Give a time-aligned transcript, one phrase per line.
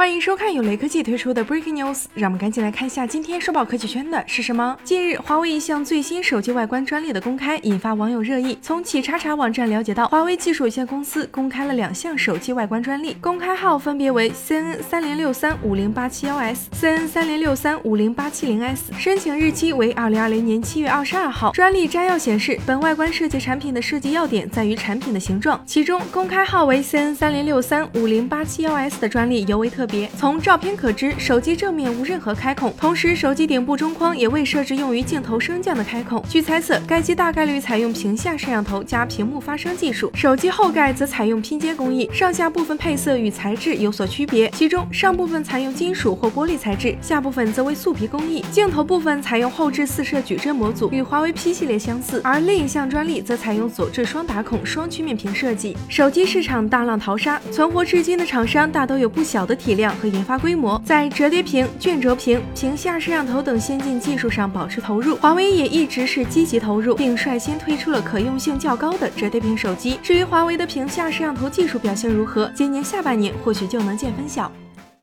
[0.00, 4.74] 欢迎收看由雷科技推出的 Breaking News，让我们赶紧来看一下今天收报科技圈的是什么。
[4.82, 8.58] 近日，华为一项最新手机外观专利的公开引发网友热议。
[8.62, 21.52] 从企查查网站了解到，华为技术有限公司公开了两项手机外观专利，公开号分别为 CN 三零六三五零八七幺 S、CN 三零六三五零八七零 S，申请日期为二零二零年七月二十二号。
[21.52, 29.89] 专利摘要显示，本外观设计产品的设计要点在于产品的形状，其中公开号为 CN 三零六三五零八七幺 S 的专利尤为特别。
[29.90, 36.22] 别从照片可知，手机正面无任何开孔，同时手机顶部中框也未设置用于镜头升降的开孔。
[36.28, 40.10] 据猜测，该机大概率采用屏下摄像头加屏幕发声技术。
[40.14, 48.44] 手机后盖则采用拼接工艺，上下部分配色与材质有所区别，其中上部分采用金属或玻璃材质，下部分则为素皮工艺。
[48.52, 55.76] 镜头部分采用后置四摄矩阵模组，与华为 P 系列相似，而另一项专利则采用左置双打孔双曲面屏设计。
[55.88, 59.79] 手机市场大浪淘沙，存活至今的厂商大都有不小的体量。
[59.80, 65.16] 量和研发规模，在折叠屏、卷折屏、屏下摄像头等先进技术上保持投入。
[65.16, 69.98] 华为也一直是积极投入，并率先推出了可用性较高的折叠屏手机。
[70.02, 74.52] 至于华为的屏下摄像头技术表现如何，今年下半年或许就能见分晓。